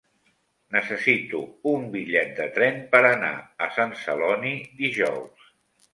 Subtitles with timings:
[0.75, 1.41] Necessito
[1.73, 3.31] un bitllet de tren per anar
[3.67, 5.53] a Sant Celoni dijous.